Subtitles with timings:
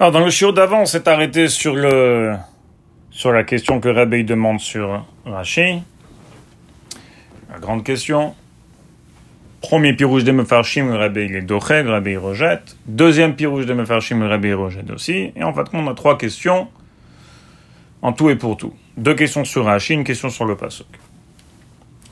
[0.00, 2.34] Alors, dans le chiot d'avant, on s'est arrêté sur le,
[3.10, 5.82] sur la question que Rabbi demande sur Rashi.
[7.52, 8.34] La grande question.
[9.60, 12.78] Premier pirouge de Mefarshim, le Rabbi il est doché, le Rabbi rejette.
[12.86, 15.32] Deuxième pirouge de Mefarshim, le Rabbi rejette aussi.
[15.36, 16.68] Et en fait, on a trois questions
[18.00, 18.72] en tout et pour tout.
[18.96, 20.86] Deux questions sur Rashi, une question sur le Pasuk.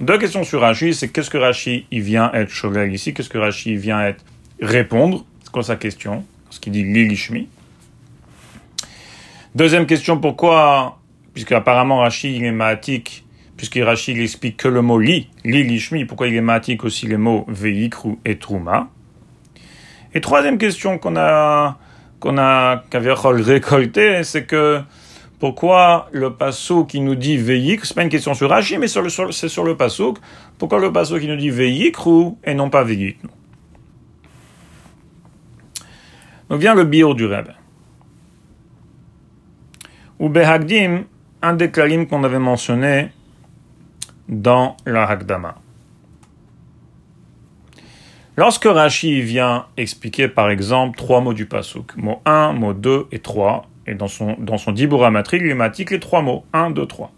[0.03, 3.39] Deux questions sur Rashi, c'est qu'est-ce que Rashi il vient être shogeg ici, qu'est-ce que
[3.39, 4.23] Rashi vient être?
[4.61, 7.49] Répondre, c'est quoi sa question, ce qu'il dit Lilishmi.
[9.59, 11.01] Deuxième question, pourquoi,
[11.35, 13.25] puisque apparemment Rashi il est maatik,
[13.57, 17.17] puisque Rashi il explique que le mot li, Lilishmi, pourquoi il est maatik aussi les
[17.17, 18.87] mots veikru et truma.
[20.15, 21.77] Et troisième question qu'on a,
[22.21, 24.81] qu'on a, qu'Aviachol récolté, c'est que
[25.41, 29.49] pourquoi le passo qui nous dit veillik, c'est pas une question sur Rashi, mais c'est
[29.49, 30.15] sur le passo,
[30.57, 33.19] pourquoi le passo qui nous dit veikru et non pas veillik
[36.49, 37.55] Donc vient le bio du Rebbe.
[40.19, 41.05] Ou Behagdim,
[41.43, 43.11] un des kalim qu'on avait mentionné
[44.29, 45.57] dans la Hagdama.
[48.37, 53.19] Lorsque Rashi vient expliquer par exemple trois mots du pasuk, mot 1, mot 2 et
[53.19, 56.45] 3, et dans son, dans son il matique les trois mots.
[56.53, 57.11] 1, 2, 3.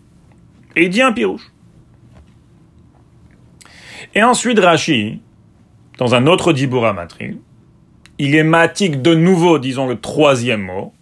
[0.76, 1.52] Et il dit un pirouche.
[4.14, 5.20] Et ensuite, Rashi,
[5.98, 7.38] dans un autre Dibura Matri,
[8.18, 10.94] il est matique de nouveau, disons, le troisième mot.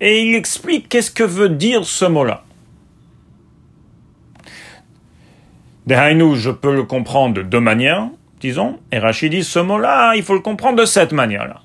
[0.00, 2.44] Et il explique qu'est-ce que veut dire ce mot-là.
[5.86, 8.08] Dehainu, je peux le comprendre de deux manières,
[8.40, 8.78] disons.
[8.92, 11.60] Et Rashi dit, ce mot-là, il faut le comprendre de cette manière-là.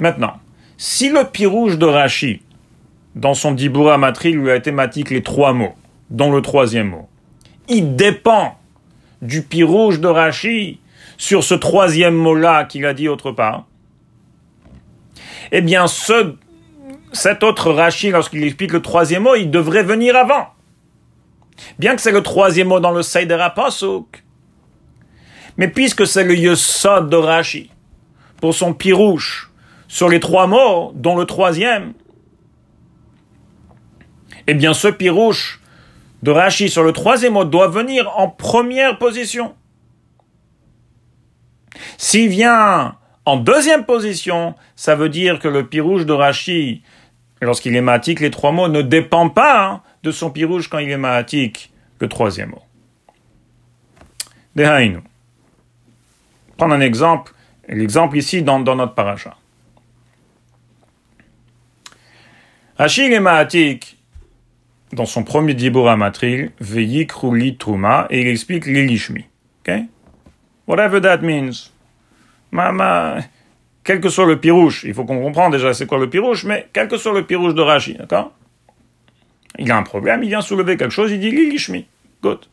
[0.00, 0.34] Maintenant,
[0.76, 2.42] si le pirouge de Rashi,
[3.16, 5.74] dans son Dibura Matri, lui a été matique les trois mots,
[6.10, 7.08] dont le troisième mot,
[7.68, 8.58] il dépend
[9.22, 10.78] du pirouge de Rashi
[11.16, 13.66] sur ce troisième mot-là qu'il a dit autre part,
[15.52, 16.34] eh bien, ce,
[17.12, 20.48] cet autre Rashi, lorsqu'il explique le troisième mot, il devrait venir avant.
[21.78, 24.24] Bien que c'est le troisième mot dans le Seider Apasuk.
[25.56, 27.70] Mais puisque c'est le Yesod de Rashi,
[28.40, 29.50] pour son pirouche,
[29.88, 31.94] sur les trois mots, dont le troisième,
[34.46, 35.60] eh bien ce pirouche
[36.22, 39.54] de Rashi sur le troisième mot doit venir en première position.
[41.96, 42.96] S'il vient
[43.28, 46.82] en deuxième position, ça veut dire que le pirouche de Rashi,
[47.42, 50.88] lorsqu'il est matique, les trois mots ne dépend pas hein, de son pirouche quand il
[50.88, 52.62] est matique, le troisième mot.
[54.56, 55.00] Dehainu.
[56.56, 57.34] Prendre un exemple,
[57.68, 59.36] l'exemple ici dans, dans notre paracha.
[62.78, 63.98] Achille et Maatik,
[64.94, 66.50] dans son premier Dibura Matril,
[67.58, 69.26] Truma, et il explique l'Ilishmi.
[69.60, 69.84] Okay?
[70.66, 71.70] Whatever that means.
[72.50, 73.18] Ma,
[73.84, 76.68] quel que soit le pirouche, il faut qu'on comprenne déjà c'est quoi le pirouche, mais
[76.72, 78.32] quel que soit le pirouche de Rashi, d'accord?
[79.58, 81.86] Il a un problème, il vient soulever quelque chose, il dit l'Ilishmi.
[82.22, 82.46] Good.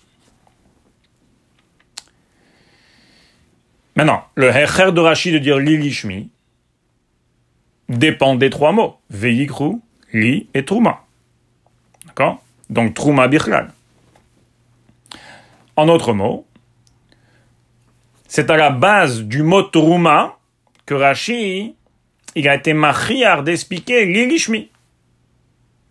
[3.95, 6.29] Maintenant, le Hecher de Rashi de dire l'Ilishmi
[7.87, 8.97] dépend des trois mots.
[9.09, 9.75] Veyikru,
[10.11, 11.05] li et Trouma.
[12.05, 12.41] D'accord?
[12.69, 13.71] Donc Trouma Bichlal.
[15.75, 16.45] En autre mot,
[18.27, 20.37] c'est à la base du mot Trouma
[20.85, 21.75] que Rashi
[22.35, 24.69] il a été machiar d'expliquer l'ilishmi.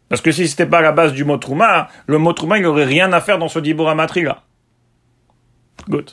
[0.09, 2.63] Parce que si c'était pas à la base du mot Trouma, le mot Trouma, il
[2.63, 4.43] n'aurait rien à faire dans ce Dibura là.
[5.89, 6.13] Good.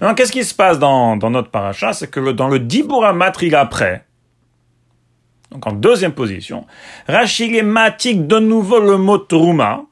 [0.00, 1.92] Maintenant, qu'est-ce qui se passe dans, notre paracha?
[1.92, 4.04] C'est que dans le Dibura Matri après,
[5.50, 6.66] donc en deuxième position.
[7.06, 9.84] Rachid est matique de nouveau le mot Trouma.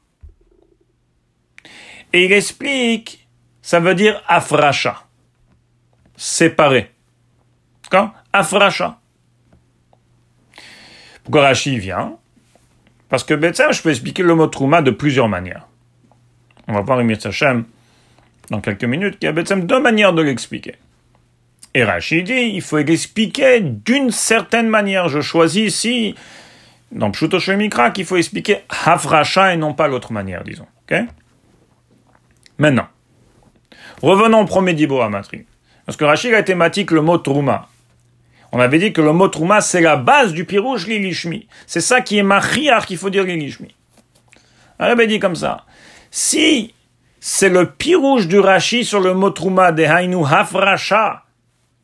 [2.13, 3.24] Et il explique,
[3.65, 5.05] ça veut dire afracha.
[6.15, 6.91] Séparé.
[7.89, 8.99] Quand Afracha.
[11.23, 12.15] Pourquoi Rachid vient?
[13.09, 15.65] Parce que ça, je peux expliquer le mot Trouma de plusieurs manières.
[16.67, 17.65] On va voir Emir Sachem
[18.51, 20.75] dans quelques minutes, qu'il y a deux manières de l'expliquer.
[21.73, 25.09] Et Rachid dit, il faut expliquer d'une certaine manière.
[25.09, 26.15] Je choisis ici,
[26.91, 30.67] dans Pshuto Mikra, qu'il faut expliquer Hafracha et non pas l'autre manière, disons.
[32.59, 32.87] Maintenant,
[34.01, 35.45] revenons au premier Dibo Amatri.
[35.85, 37.67] Parce que Rachid a thématique le mot Trouma.
[38.51, 41.47] On avait dit que le mot Trouma, c'est la base du pirouge Lilishmi.
[41.67, 43.75] C'est ça qui est Machiar qu'il faut dire Lilishmi.
[44.79, 45.65] On avait dit comme ça.
[46.11, 46.73] Si
[47.19, 51.23] c'est le pirouge du Rashi sur le mot Trouma de Hainu Hafracha,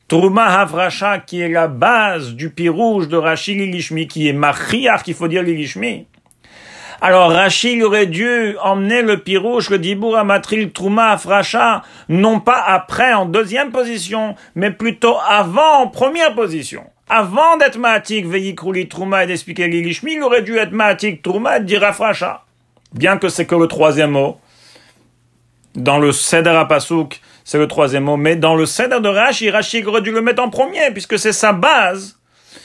[0.07, 5.14] Trouma Havracha, qui est la base du pirouge de Rashi Lilishmi, qui est Machiach, qu'il
[5.14, 6.06] faut dire Lilishmi.
[7.03, 13.12] Alors Rachid aurait dû emmener le pirouche, le dibour amatril trouma afracha, non pas après
[13.12, 16.83] en deuxième position, mais plutôt avant en première position.
[17.09, 21.62] Avant d'être matik veillikouli trouma et d'expliquer l'ilishmi, il aurait dû être matik trouma et
[21.62, 22.45] dire afracha.
[22.94, 24.39] Bien que c'est que le troisième mot.
[25.74, 29.83] Dans le Seder Apasuk, c'est le troisième mot, mais dans le Seder de Rashi, Rashi
[29.86, 32.19] aurait dû le mettre en premier, puisque c'est sa base,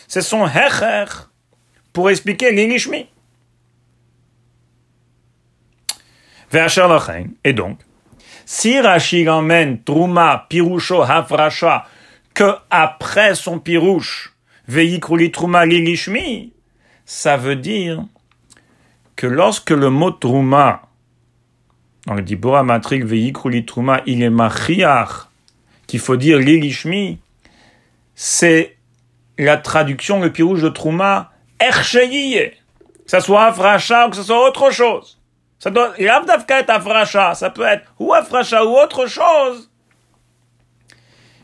[0.08, 1.06] c'est son hecher
[1.94, 3.06] pour expliquer l'ilishmi.
[7.44, 7.78] Et donc,
[8.44, 11.86] si Rashi emmène Truma, Pirusho, Hafrasha,
[12.34, 14.34] que après son Pirouche,
[14.68, 16.52] Veyikruli Truma Lilishmi,
[17.04, 18.04] ça veut dire
[19.16, 20.82] que lorsque le mot Truma,
[22.06, 25.28] dans le Dibora Matrik Veyikruli Truma, il est Machiach,
[25.86, 27.18] qu'il faut dire Lilishmi,
[28.14, 28.76] c'est
[29.38, 34.46] la traduction, le Pirouche de Truma, Ercheyiye, que ce soit Afracha ou que ce soit
[34.46, 35.15] autre chose.
[35.58, 39.70] Ça doit, être afracha, ça peut être ou afracha ou autre chose.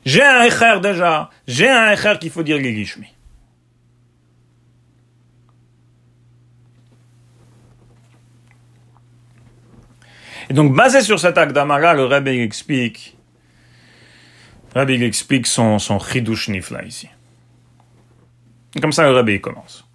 [0.04, 3.06] J'ai un echer déjà, j'ai un echer qu'il faut dire l'ilishmi.
[10.50, 13.16] Et donc, basé sur cet akdama-là, le Rebbe explique,
[14.74, 17.08] le explique son, son chidush nifla ici.
[18.74, 19.86] Et comme ça, le Rebbe commence.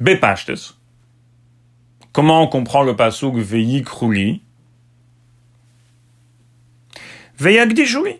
[0.00, 0.76] Bepashtes.
[2.12, 4.42] Comment on comprend le pasuk Veyikrouli
[7.38, 8.16] Veyagdishuli.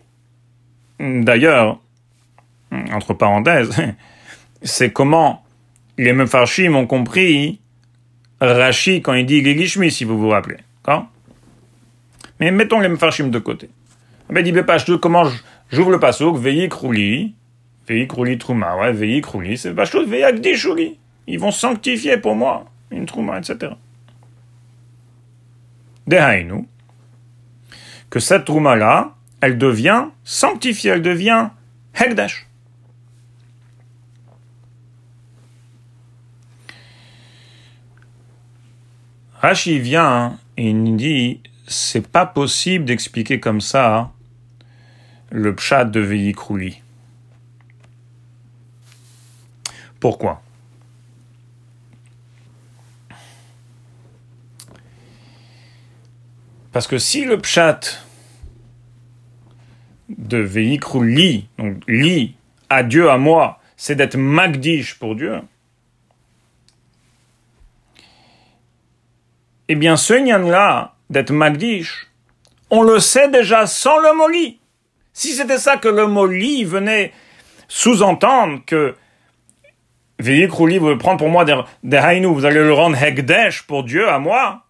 [0.99, 1.79] D'ailleurs,
[2.91, 3.75] entre parenthèses,
[4.61, 5.43] c'est comment
[5.97, 7.59] les Mefarshim ont compris
[8.39, 10.57] Rashi quand il dit Gigishmi, si vous vous rappelez.
[12.39, 13.69] Mais mettons les Mefarshim de côté.
[14.29, 15.23] Mais dit Bepashtes, comment
[15.71, 17.35] j'ouvre le pasuk Veyikrouli
[17.87, 20.97] Veyikrouli Trouma, ouais, Veyikrouli, c'est Pashtus Veyagdishuli.
[21.27, 23.73] Ils vont sanctifier pour moi une trouma, etc.
[26.07, 26.67] Dehainu,
[28.09, 31.49] que cette trouma-là, elle devient sanctifiée, elle devient
[31.95, 32.47] Hekdesh.
[39.41, 44.11] Rashi vient et il dit c'est pas possible d'expliquer comme ça
[45.31, 46.81] le pshat de Veikrouli.
[49.99, 50.41] Pourquoi?
[56.71, 57.79] Parce que si le pshat
[60.09, 62.35] de véhicule li, donc li,
[62.69, 65.41] à Dieu, à moi, c'est d'être magdish pour Dieu,
[69.67, 72.07] eh bien ce nyan-là, d'être magdish,
[72.69, 74.59] on le sait déjà sans le mot li.
[75.13, 77.11] Si c'était ça que le mot li venait
[77.67, 78.95] sous-entendre que
[80.19, 84.07] véhicule li veut prendre pour moi des, des vous allez le rendre hegdesh pour Dieu,
[84.07, 84.65] à moi,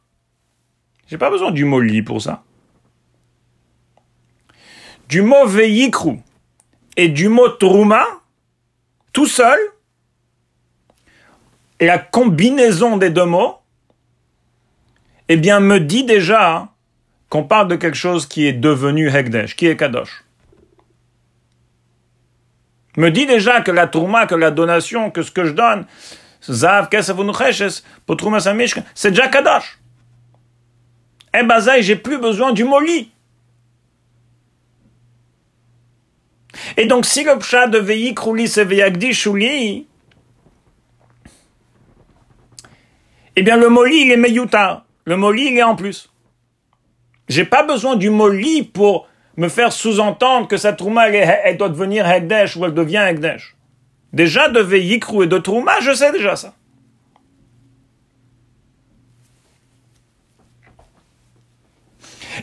[1.12, 2.42] j'ai pas besoin du mot li pour ça.
[5.10, 6.20] Du mot veikru
[6.96, 8.06] et du mot truma,
[9.12, 9.60] tout seul,
[11.82, 13.58] la combinaison des deux mots,
[15.28, 16.70] eh bien, me dit déjà
[17.28, 20.24] qu'on parle de quelque chose qui est devenu Hekdesh, qui est Kadosh.
[22.96, 25.86] Me dit déjà que la Truma, que la donation, que ce que je donne,
[26.40, 26.54] c'est
[29.10, 29.81] déjà Kadosh.
[31.34, 33.12] Eh ben j'ai plus besoin du molli.
[36.78, 39.14] Et donc, si le pshat de Veikrouli c'est Veyagdi
[43.36, 44.86] eh bien, le molli, il est meyuta.
[45.06, 46.12] Le molli, il est en plus.
[47.30, 52.10] J'ai pas besoin du molli pour me faire sous-entendre que sa trouma, elle, doit devenir
[52.10, 53.56] Hegdesh ou elle devient Hegdesh.
[54.12, 56.54] Déjà, de Veikru et de trouma, je sais déjà ça.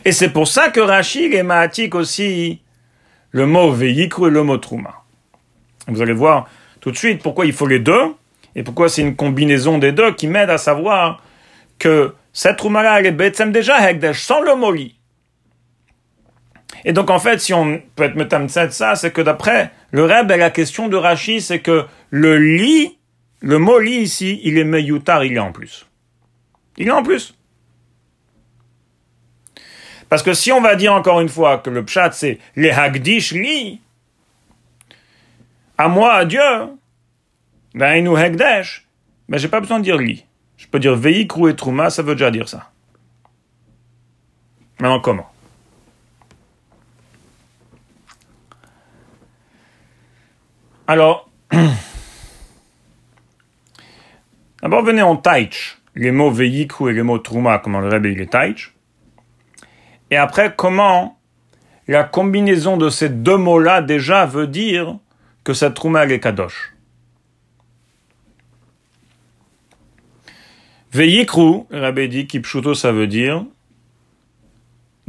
[0.05, 2.61] Et c'est pour ça que Rachid est mahatik aussi
[3.31, 5.03] le mot veikru et le mot trouma.
[5.87, 6.47] Vous allez voir
[6.79, 8.15] tout de suite pourquoi il faut les deux
[8.55, 11.21] et pourquoi c'est une combinaison des deux qui m'aide à savoir
[11.77, 14.95] que cette trouma-là, elle est bêtem déjà hekdesh, sans le mot li.
[16.85, 20.29] Et donc, en fait, si on peut être metamtset ça, c'est que d'après le Reb,
[20.29, 22.97] la question de Rachid, c'est que le li,
[23.41, 25.87] le mot li ici, il est meyutar, il est en plus.
[26.77, 27.35] Il est en plus.
[30.09, 33.31] Parce que si on va dire encore une fois que le pshat c'est les hagdish
[33.31, 33.79] li,
[35.77, 36.41] à moi, à Dieu,
[37.73, 38.87] ben nous hagdesh,
[39.29, 40.25] ben j'ai pas besoin de dire li.
[40.57, 42.69] Je peux dire veikru et trouma, ça veut déjà dire ça.
[44.79, 45.31] Maintenant comment?
[50.87, 51.29] Alors,
[54.61, 58.19] D'abord, venez en taich les mots veyiku et les mots truma, comment le Rebbe il
[58.19, 58.73] est taich.
[60.11, 61.17] Et après, comment
[61.87, 64.97] la combinaison de ces deux mots-là déjà veut dire
[65.43, 66.73] que cette elle est kadosh?
[70.91, 73.45] Veyikru, Rabbi dit, kipshuto, ça veut dire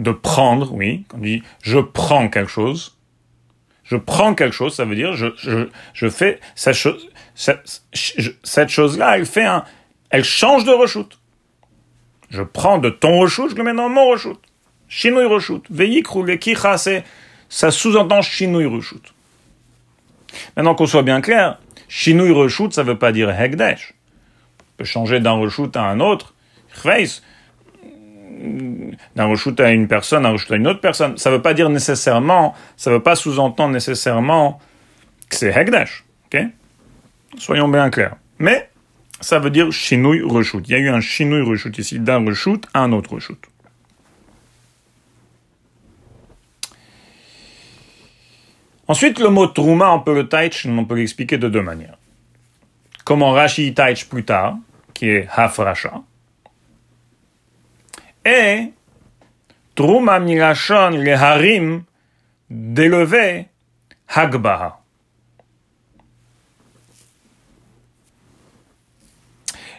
[0.00, 2.96] de prendre, oui, on dit je prends quelque chose,
[3.84, 6.74] je prends quelque chose, ça veut dire je, fais cette
[8.68, 9.64] chose-là, elle fait un,
[10.10, 11.18] elle change de reshoot.
[12.30, 14.40] Je prends de ton reshoot, je le mets dans mon reshoot.
[14.90, 15.64] Shinui reshoot.
[15.70, 17.04] Veyikru, le kicha, c'est,
[17.48, 19.14] ça sous-entend shinui reshoot.
[20.54, 23.94] Maintenant qu'on soit bien clair, shinui reshoot, ça veut pas dire hegdesh
[24.80, 26.32] peut changer d'un reshoot à un autre,
[29.14, 31.18] d'un reshoot à une personne, d'un reshoot à une autre personne.
[31.18, 34.58] Ça ne veut pas dire nécessairement, ça veut pas sous-entendre nécessairement
[35.28, 36.06] que c'est Hegdash.
[36.32, 36.44] ok?
[37.36, 38.16] Soyons bien clairs.
[38.38, 38.70] Mais
[39.20, 40.66] ça veut dire chinouille reshoot.
[40.66, 43.49] Il y a eu un chinouille reshoot ici, d'un reshoot à un autre reshoot.
[48.90, 51.96] Ensuite, le mot trouma, on peut le taich, on peut l'expliquer de deux manières.
[53.04, 54.56] Comment Rashi taich plus tard,
[54.94, 56.02] qui est Hafrasha.
[58.24, 58.72] Et
[59.76, 61.84] Truma Milachon le Harim
[62.50, 63.46] d'élever
[64.08, 64.80] Hagbaha.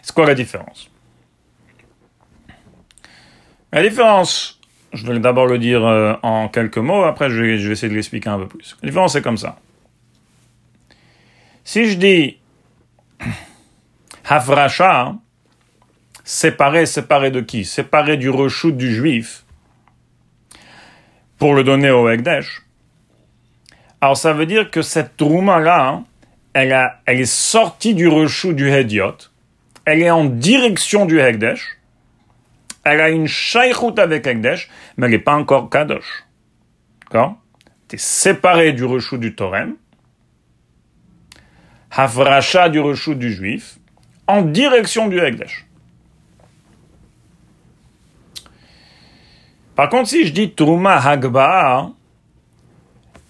[0.01, 0.89] C'est quoi la différence?
[3.73, 4.60] La différence,
[4.93, 8.29] je vais d'abord le dire euh, en quelques mots, après je vais, essayer de l'expliquer
[8.29, 8.75] un peu plus.
[8.81, 9.57] La différence c'est comme ça.
[11.63, 12.37] Si je dis
[14.29, 15.15] Havrasha,
[16.23, 17.65] séparé, séparé de qui?
[17.65, 19.45] Séparé du reshoot du juif
[21.37, 22.61] pour le donner au Hekdesh.
[23.99, 26.03] Alors ça veut dire que cette trouma-là,
[26.53, 29.15] elle, elle est sortie du reshoot du Hediot,
[29.85, 31.77] elle est en direction du Hekdesh,
[32.83, 36.25] elle a une shaykhout avec Hekdesh, mais elle n'est pas encore Kadosh.
[37.03, 37.35] D'accord?
[37.87, 39.75] Tu es séparé du reshoot du Torem,
[41.91, 43.77] Havrasha du reshoot du juif,
[44.27, 45.65] en direction du Hekdesh.
[49.75, 51.91] Par contre, si je dis Truma Hagba,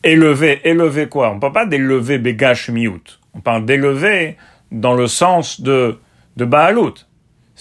[0.04, 1.32] élever, élever quoi?
[1.32, 3.20] On ne parle pas d'élever Begash Miout.
[3.34, 4.38] On parle d'élever
[4.72, 6.00] dans le sens de,
[6.38, 6.96] de Baalout.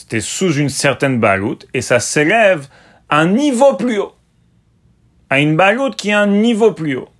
[0.01, 2.69] C'était sous une certaine Baalout et ça s'élève
[3.11, 4.15] à un niveau plus haut.
[5.29, 7.11] À une Baalout qui est un niveau plus haut.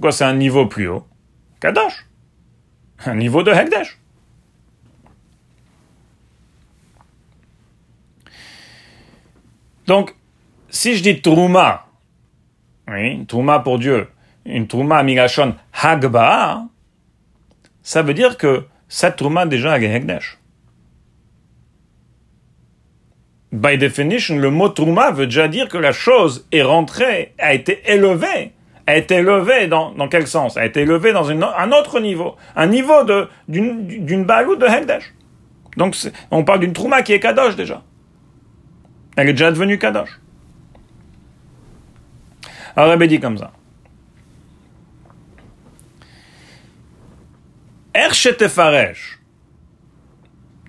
[0.00, 1.06] Quoi, c'est un niveau plus haut?
[1.60, 2.08] Kadosh.
[3.06, 4.00] Un niveau de Hekdesh.
[9.86, 10.16] Donc,
[10.68, 11.86] si je dis Trouma,
[12.88, 14.08] oui, Trouma pour Dieu,
[14.44, 16.64] une Trouma Migashon Hagba,
[17.82, 20.38] ça veut dire que cette Trouma déjà est Hegdesh.
[23.56, 27.80] By definition, le mot Trouma veut déjà dire que la chose est rentrée, a été
[27.90, 28.52] élevée.
[28.86, 30.58] A été élevée dans, dans quel sens?
[30.58, 32.36] A été élevée dans un autre niveau.
[32.54, 33.02] Un niveau
[33.48, 35.14] d'une balou de Hegdesh.
[35.78, 35.96] Donc,
[36.30, 37.82] on parle d'une Trouma qui est Kadosh déjà.
[39.16, 40.20] Elle est déjà devenue Kadosh.
[42.76, 43.52] Alors, Rabbi dit comme ça.
[47.94, 49.18] Erchetefaresh.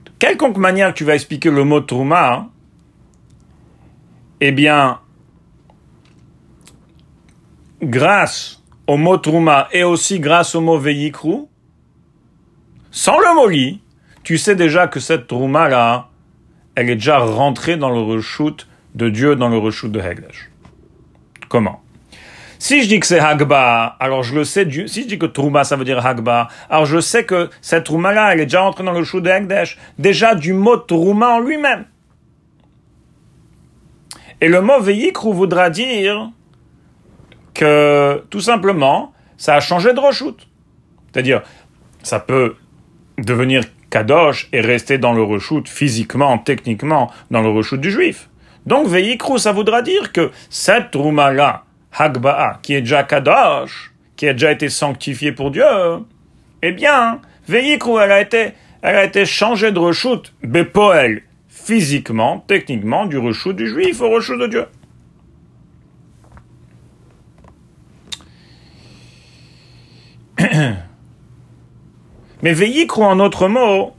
[0.06, 2.48] De quelconque manière tu vas expliquer le mot Trouma,
[4.42, 5.00] eh bien,
[7.82, 11.46] grâce au mot Trouma et aussi grâce au mot Veyikru,
[12.92, 13.82] sans le mot li,
[14.24, 16.10] tu sais déjà que cette Trouma-là,
[16.76, 20.50] elle est déjà rentrée dans le reshoot de Dieu, dans le reshoot de Hegdesh.
[21.50, 21.82] Comment?
[22.60, 25.64] Si je dis que c'est Hagba, alors je le sais, si je dis que Trouma,
[25.64, 28.94] ça veut dire Hagba, alors je sais que cette Trouma-là, elle est déjà rentrée dans
[28.94, 31.86] le reshoot de Hegdesh, déjà du mot Trouma en lui-même.
[34.40, 36.30] Et le mot Veyikru voudra dire
[37.54, 40.48] que, tout simplement, ça a changé de reshoot.
[41.12, 41.42] C'est-à-dire,
[42.04, 42.56] ça peut
[43.18, 48.30] devenir Kadosh est resté dans le reshoot physiquement, techniquement, dans le reshoot du juif.
[48.66, 51.64] Donc Veikru, ça voudra dire que cette Trouma-là,
[51.98, 55.64] Hagba'a, qui est déjà Kadosh, qui a déjà été sanctifié pour Dieu,
[56.62, 58.52] eh bien, Veikru, elle a été,
[58.82, 61.24] elle a été changée de reshoot, Bepoel,
[61.68, 64.66] physiquement, techniquement, du reshoot du juif au reshoot de Dieu.
[72.42, 73.92] Mais Veillicru, en autre mot,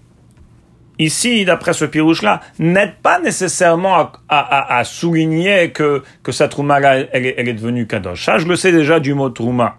[0.99, 7.27] ici, d'après ce pirouche-là, n'aide pas nécessairement à, souligner que, que sa trouma, là, elle,
[7.27, 8.25] est devenue kadosh.
[8.25, 9.77] Ça, je le sais déjà du mot trouma.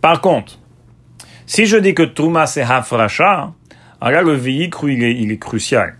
[0.00, 0.60] Par contre,
[1.44, 3.52] si je dis que trouma c'est hafracha,
[4.00, 5.96] Alors là, le véhicule, il est, crucial.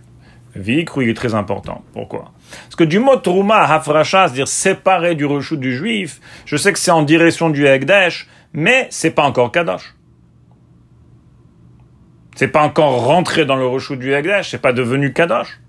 [0.53, 1.83] Le véhicule, il est très important.
[1.93, 2.31] Pourquoi?
[2.63, 6.79] Parce que du mot trouma, hafracha, c'est-à-dire séparé du rechou du juif, je sais que
[6.79, 9.95] c'est en direction du Hekdesh, mais c'est pas encore Kadosh.
[12.35, 15.59] C'est pas encore rentré dans le rechou du Hekdesh, c'est pas devenu Kadosh.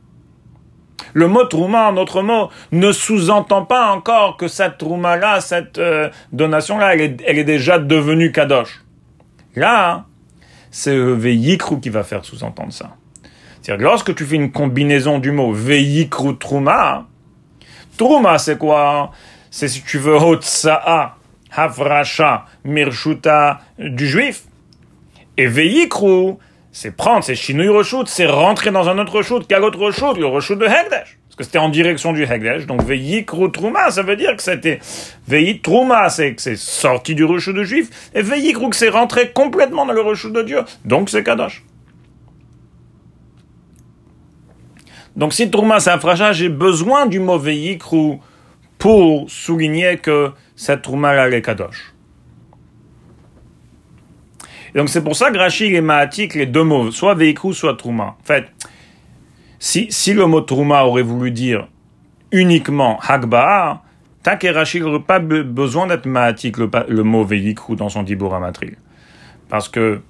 [1.14, 6.11] Le mot trouma, en autre mot, ne sous-entend pas encore que cette trouma-là, cette euh,
[6.32, 8.85] donation-là, elle est, elle est, déjà devenue kadosh.
[9.54, 10.06] Là,
[10.70, 12.96] c'est Veyikru qui va faire sous-entendre ça.
[13.62, 17.06] C'est-à-dire lorsque tu fais une combinaison du mot Veyikru Trouma,
[17.96, 19.10] Trouma c'est quoi?
[19.50, 21.16] C'est si tu veux Hotsa'a,
[21.50, 24.44] Havrasha, Mirshuta du juif.
[25.37, 26.34] Et Veyikru,
[26.72, 30.26] c'est prendre, c'est Shinui Reshut, c'est rentrer dans un autre Reshut, quel autre Reshut Le
[30.26, 31.17] Reshut de Hegdesh.
[31.38, 32.66] Que c'était en direction du Hegdesh.
[32.66, 34.80] Donc Veyikru Trouma, ça veut dire que c'était
[35.28, 38.11] Veyik Trouma, c'est que c'est sorti du Reshut de Juif.
[38.12, 40.62] Et Veyikru, que c'est rentré complètement dans le Reshut de Dieu.
[40.85, 41.64] Donc c'est Kadosh.
[45.14, 48.18] Donc si Trouma c'est Afracha, j'ai besoin du mot Veyikru
[48.78, 51.95] pour souligner que cette Trouma là est Kadosh.
[54.75, 57.75] Et donc c'est pour ça que Rachid et Mahatik, les deux mots, soit Veikru, soit
[57.75, 58.16] Trouma.
[58.21, 58.47] En fait,
[59.58, 61.68] si, si le mot Trouma aurait voulu dire
[62.32, 63.82] uniquement Hagba,
[64.22, 68.76] Tak Rachid n'auraient pas besoin d'être Mahatik, le, mot Veikru dans son Dibur Amatril.
[69.48, 70.00] Parce que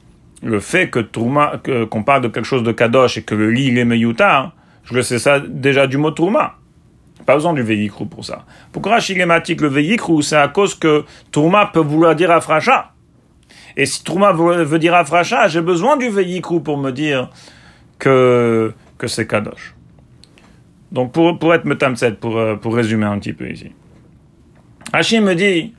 [0.43, 3.67] le fait que Trouma, qu'on parle de quelque chose de Kadosh et que le lit
[3.67, 4.53] il est Meyuta,
[4.85, 6.55] je le sais ça déjà du mot Trouma.
[7.27, 8.45] Pas besoin du Veikru pour ça.
[8.73, 12.93] Pourquoi Rachid et Mahatik, le Veikru, c'est à cause que Trouma peut vouloir dire Afracha.
[13.79, 17.31] Et si Trouma veut dire Afracha, j'ai besoin du Veyikrou pour me dire
[18.01, 19.75] que, que c'est Kadosh.
[20.93, 23.73] Donc pour, pour être metamset, pour, pour résumer un petit peu ici.
[24.93, 25.75] Hachim me dit,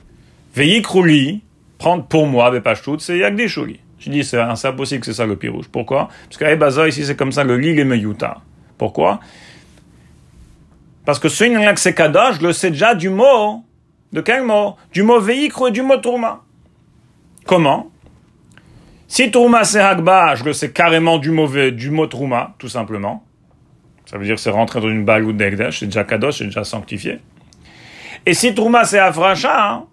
[0.56, 1.42] li,
[1.78, 3.80] prendre pour moi, Bepashtout, c'est Yagdishouli.
[3.98, 5.66] Je dis, c'est impossible que c'est ça le pirouge.
[5.70, 6.08] Pourquoi?
[6.24, 8.38] Parce qu'à Ebaza, ici, c'est comme ça le lit, les Meyuta.
[8.78, 9.20] Pourquoi?
[11.04, 13.64] Parce que ce que c'est Kadosh, je le sais déjà du mot.
[14.12, 14.76] De quel mot?
[14.92, 16.42] Du mot Veyikrou et du mot Tourma.
[17.46, 17.90] Comment?
[19.10, 23.26] Si Trouma c'est je le sais carrément du mauvais, du mot Trouma, tout simplement.
[24.06, 26.44] Ça veut dire que c'est rentré dans une balle ou d'Egdesh, c'est déjà Kadosh, c'est
[26.44, 27.18] déjà sanctifié.
[28.24, 29.86] Et si Trouma c'est Afracha, hein,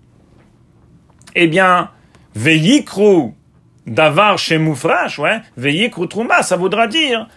[1.33, 1.89] eh bien,
[2.35, 3.31] Veyikru
[3.87, 7.27] d'avar chez Moufrash, ouais, Veyikru Trouma, ça voudra dire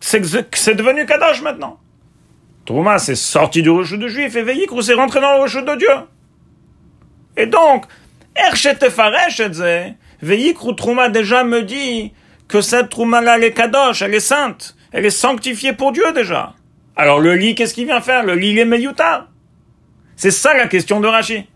[0.00, 0.06] que
[0.56, 1.78] c'est devenu Kadosh maintenant.
[2.64, 5.76] Trouma c'est sorti du rocheux de juif et Veyikru c'est rentré dans le rocheux de
[5.76, 5.88] Dieu.
[7.36, 7.84] Et donc,
[10.20, 10.74] Veikru
[11.12, 12.12] déjà me dit
[12.48, 16.54] que cette Trouma-là, elle est kadosh, elle est sainte, elle est sanctifiée pour Dieu déjà.
[16.96, 18.24] Alors le lit, qu'est-ce qu'il vient faire?
[18.24, 19.28] Le lit, il est meyuta.
[20.16, 21.46] C'est ça la question de Rashi.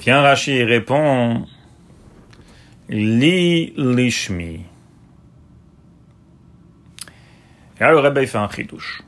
[0.00, 1.46] Viens Rashi répond
[2.90, 4.60] Li lishmi.
[7.76, 9.02] Et là, le Rebbe fait un chidouche.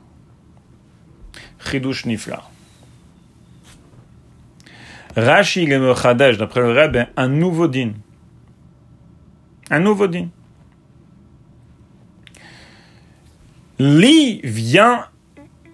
[1.69, 2.43] Chidush Nifla.
[5.15, 7.93] Rashi le d'après le Rebbe, un nouveau din.
[9.69, 10.29] Un nouveau din.
[13.79, 15.07] Li vient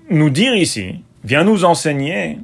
[0.09, 2.39] nous dire ici, vient nous enseigner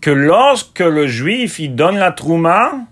[0.00, 2.86] que lorsque le juif il donne la trouma,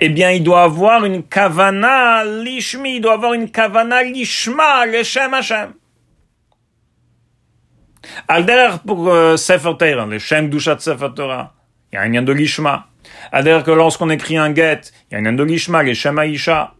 [0.00, 5.34] eh bien, il doit avoir une kavana lishmi, il doit avoir une kavana lishma, leshem
[5.34, 5.72] Hashem.
[8.28, 11.08] Alder pour euh, Sefer Torah, le Shem Dushat Sefer
[11.92, 12.86] il y a un lien de l'Ishma.
[13.32, 16.18] Alder que lorsqu'on écrit un get, il y a un lien de l'Ishma, le Shem
[16.18, 16.74] Aisha.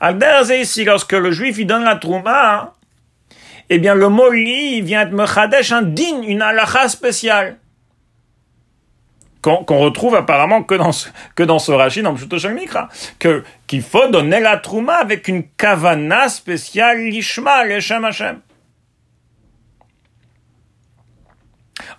[0.00, 2.74] Alder c'est ici, lorsque le juif il donne la Trouma,
[3.68, 7.56] eh bien le mot li vient être Mechadesh, un din, une halacha spéciale.
[9.42, 12.16] Qu'on retrouve apparemment que dans ce, que dans ce Rashi, dans
[12.52, 12.88] Mikra,
[13.20, 18.40] que, qu'il faut donner la Trouma avec une kavana spéciale, l'Ishma, le Shem Hashem.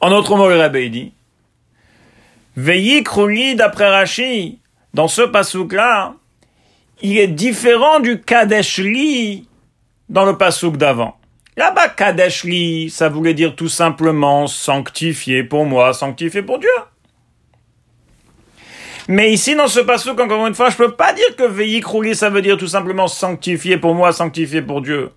[0.01, 1.13] En autre mot, le Rabbi dit,
[2.55, 4.59] Veillez Krouli d'après Rashi,
[4.93, 6.15] dans ce pasouk-là,
[7.01, 9.47] il est différent du Kadeshli
[10.09, 11.17] dans le pasouk d'avant.
[11.55, 16.69] Là-bas, Kadeshli, ça voulait dire tout simplement sanctifié pour moi, sanctifié pour Dieu.
[19.07, 22.15] Mais ici, dans ce pasouk, encore une fois, je peux pas dire que Veillez Krouli,
[22.15, 25.11] ça veut dire tout simplement sanctifié pour moi, sanctifié pour Dieu.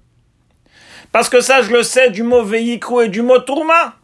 [1.12, 3.96] Parce que ça, je le sais du mot Veillicrou et du mot Tourma.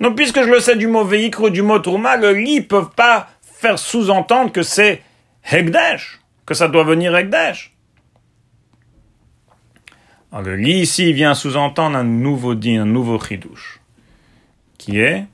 [0.00, 3.28] Donc, puisque je le sais du mot véhicule du mot tourma, le lit peuvent pas
[3.42, 5.02] faire sous-entendre que c'est
[5.50, 7.74] Hegdesh, que ça doit venir Hegdesh.
[10.32, 13.80] Alors, le lit ici vient sous-entendre un nouveau dit, un nouveau chidouche.
[14.78, 15.26] qui est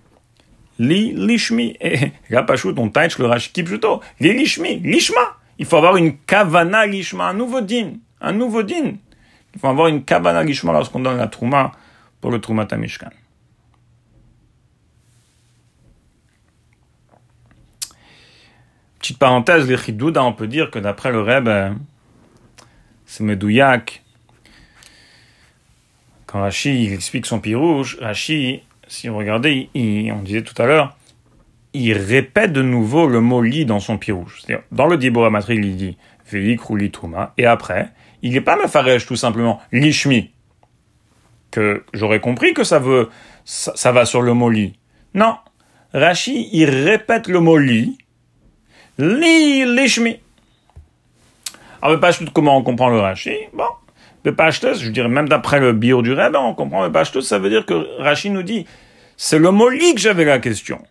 [0.79, 1.77] li lishmi.
[1.81, 4.01] Et là, Pachout, on tache le Rashi plutôt.
[4.19, 5.37] Li lishmi, lishma.
[5.59, 8.97] Il faut avoir une kavana lishma, un nouveau din, un nouveau din.
[9.55, 11.73] Il faut avoir une kavana lishma lorsqu'on donne la trouma
[12.21, 13.11] pour le trouma tamishkan.
[19.07, 21.77] Petite parenthèse, les chidouda, on peut dire que d'après le Rebbe,
[23.05, 24.03] c'est Medouyak.
[26.27, 30.97] Quand Rashi explique son pirouge, Rashi, si vous regardez, on disait tout à l'heure,
[31.73, 34.43] il répète de nouveau le mot li dans son pirouge.
[34.73, 35.97] Dans le Dibora Matri, il dit
[36.29, 37.91] Veik ou Trouma, et après,
[38.23, 40.33] il n'est pas Mefarej tout simplement, Lishmi.
[41.53, 43.09] Que j'aurais compris que ça veut,
[43.45, 44.77] ça, va sur le mot li.
[45.15, 45.37] Non.
[45.95, 47.97] Rashi, il répète le mot li,
[48.99, 50.21] li, lishmi.
[51.83, 53.37] Alors, pas comment on comprend le Rashi?
[53.53, 53.69] Bon,
[54.25, 57.39] le Pashtus, je dirais même d'après le bio du Rebbe, on comprend le Pashtus, ça
[57.39, 58.67] veut dire que Rashi nous dit,
[59.17, 60.83] c'est le mot li que j'avais la question.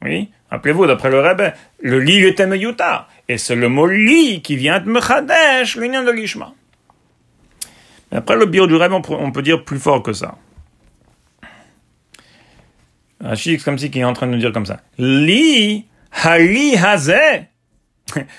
[0.00, 4.56] Oui, rappelez-vous, d'après le Rebbe, le li était meyuta, et c'est le mot li qui
[4.56, 6.54] vient de mechadesh, l'union de l'ishma.
[8.10, 10.36] Après le bio du Rebbe, on peut dire plus fort que ça.
[13.20, 14.80] Rashi, comme si il est en train de nous dire comme ça.
[14.98, 17.46] Li, hali hazeh,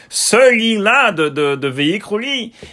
[0.10, 1.74] ce lit-là de, de, de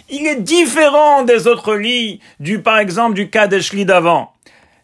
[0.09, 4.33] il est différent des autres lits, du, par exemple, du cas des d'avant.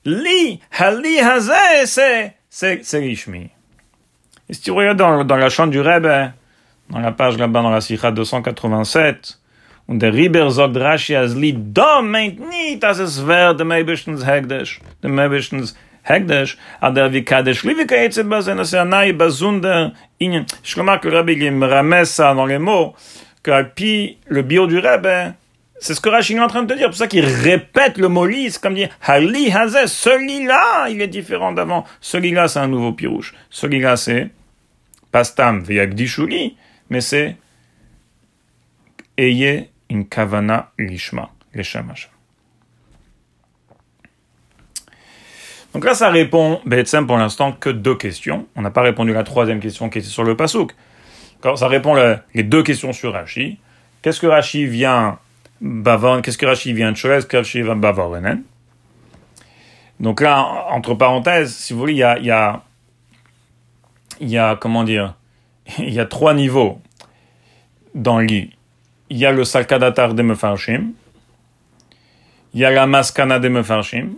[0.06, 3.50] Li, hali hazeh, c'est, c'est, c'est l'ishmi.
[4.50, 6.32] Et si tu regardes dans, dans la chante du Rebbe,
[6.90, 9.40] dans la page là-bas, dans la Sikha 287,
[9.88, 14.26] und der Riber sagt Rashi als Lied, da meint nicht, dass es wäre dem Eibischtens
[14.26, 15.18] Hegdesh, dem
[16.08, 17.64] Hegdesh, aber wie Kadesh
[20.20, 20.46] Inyan.
[20.64, 22.96] Je remarque que le Rabbi me ramène ça dans les mots,
[23.44, 23.52] que
[24.28, 25.34] le bio du Rabbi,
[25.80, 26.88] c'est ce que Rashi est en train de te dire.
[26.88, 31.02] Pour ça qu'il répète le mot li, c'est comme dire Hali Hazeh, ce lit-là, il
[31.02, 31.86] est différent d'avant.
[32.02, 33.36] Ce lit-là, c'est un nouveau pirouche.
[33.52, 34.30] Ce lit-là, c'est
[35.12, 36.58] Pastam Veyagdishuli,
[36.90, 37.38] mais c'est
[39.18, 41.64] Ayez une kavana lishma, les
[45.78, 48.48] Donc là, ça répond, Betsem, pour l'instant, que deux questions.
[48.56, 50.74] On n'a pas répondu à la troisième question qui était sur le pasouk.
[51.56, 51.96] Ça répond
[52.34, 53.60] les deux questions sur Rashi.
[54.02, 55.20] Qu'est-ce que Rashi vient
[55.62, 58.42] bavon Qu'est-ce que Rashi vient de Qu'est-ce que Rashi vient bavorenen
[60.00, 62.64] Donc là, entre parenthèses, si vous voulez, il y a,
[64.20, 65.14] il y a, comment dire,
[65.78, 66.82] il y a trois niveaux
[67.94, 68.50] dans l'île.
[69.12, 70.94] Il y a le salkadatar de Mefarshim,
[72.56, 74.16] il y a la maskana de Mefarshim,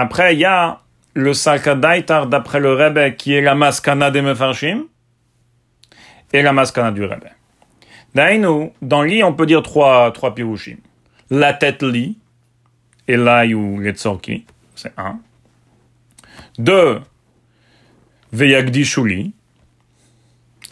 [0.00, 0.80] après, il y a
[1.14, 4.84] le Salkadaitar d'après le Rebbe qui est la Maskana des Mefarshim
[6.32, 7.26] et la Maskana du Rebbe.
[8.14, 10.76] Dainu, dans Li, on peut dire trois, trois pirushim.
[11.30, 12.16] La tête Li,
[13.08, 15.18] et là ou Letzorki, c'est un.
[16.58, 17.00] Deux,
[18.32, 19.32] Veyagdishuli,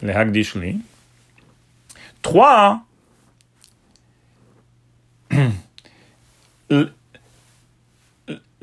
[0.02, 0.78] les Hagdishli.
[2.22, 2.80] Trois,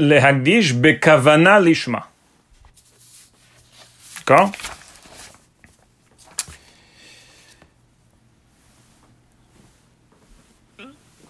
[0.07, 2.07] le hagdish bekavana lishma.
[4.19, 4.51] D'accord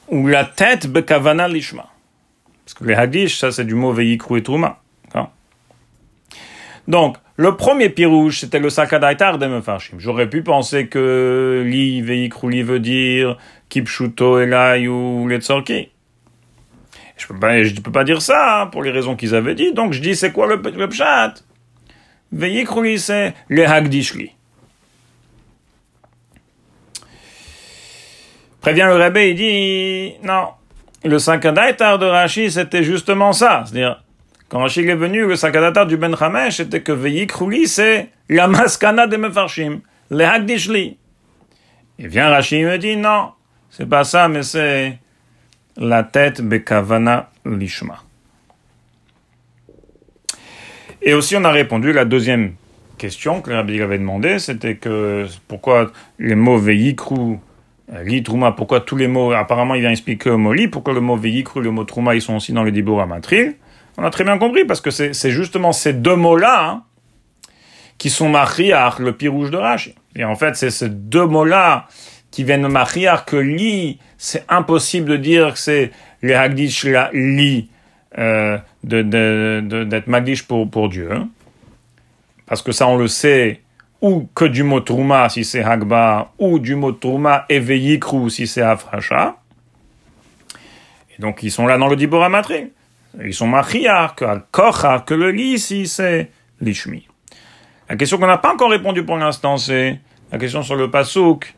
[0.09, 1.89] Ou la tête bekavana lishma.
[2.65, 4.79] Parce que le hagdish, ça c'est du mot veikru et truma.
[6.87, 9.99] Donc, le premier pirouche, c'était le sakadaitar de Mefarshim.
[9.99, 13.37] J'aurais pu penser que li veikru li veut dire
[13.69, 15.92] kipshuto elai ou letzorki.
[17.17, 19.73] Je peux pas, peux pas dire ça hein, pour les raisons qu'ils avaient dit.
[19.73, 21.35] Donc je dis c'est quoi le, le pshat?
[22.31, 24.31] Veillez c'est le hagdishli.
[28.59, 30.47] Prévient le Rebbe, il dit non.
[31.03, 33.63] Le Sankadaïtar de Rashi, c'était justement ça.
[33.65, 34.01] C'est-à-dire,
[34.47, 37.27] quand Rashi est venu, le Sankadaïtar du Ben Chamesh, c'était que Veillez
[37.67, 40.97] c'est la maskana de Mefarshim, le hagdishli.
[41.99, 43.33] Et vient Rashi, il me dit non,
[43.69, 44.97] c'est pas ça, mais c'est
[45.77, 48.03] la tête bekavana lishma.
[51.01, 52.53] Et aussi, on a répondu la deuxième
[52.97, 57.39] question que Rabbi avait demandé, c'était que pourquoi les mots veikru,
[58.03, 61.01] li truma, pourquoi tous les mots, apparemment il vient expliquer le mot li, pourquoi le
[61.01, 63.55] mot veikru, le mot truma, ils sont aussi dans le dibur amatril.
[63.97, 66.83] On a très bien compris, parce que c'est justement ces deux mots-là hein,
[67.97, 69.95] qui sont mariar, le pied rouge de Rashi.
[70.15, 71.87] Et en fait, c'est ces deux mots-là
[72.33, 75.91] qui viennent de mariar que li, c'est impossible de dire que c'est
[76.23, 77.69] les Hagdish la li
[78.17, 81.11] euh, d'être de, Magdish pour, pour Dieu.
[81.11, 81.29] Hein.
[82.47, 83.61] Parce que ça, on le sait,
[84.01, 88.63] ou que du mot Trouma si c'est Hagba, ou du mot Trouma Veikru si c'est
[88.63, 89.37] Afracha.
[91.15, 92.71] Et donc, ils sont là dans le Dibora Matri.
[93.23, 94.41] Ils sont machiar, que al
[95.05, 97.07] que le lit ici, c'est l'ishmi.
[97.87, 99.99] La question qu'on n'a pas encore répondu pour l'instant, c'est
[100.31, 101.53] la question sur le pasouk.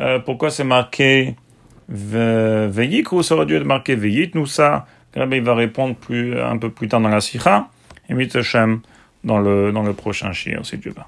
[0.00, 1.36] Euh, pourquoi c'est marqué
[1.88, 4.86] Veyikru, ça aurait dû être marqué Veyit, nous ça?
[5.14, 7.68] il va répondre plus, un peu plus tard dans la sikha.
[8.08, 8.80] Et Hashem
[9.24, 11.06] dans le, dans le prochain shir, si Dieu va.